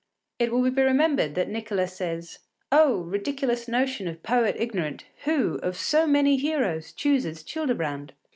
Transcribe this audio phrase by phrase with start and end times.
[0.39, 2.39] It will be remembered that Nicolas says:
[2.71, 3.01] “Oh!
[3.01, 8.13] ridiculous notion of poet ignorant Who, of so many heroes, chooses Childebrand!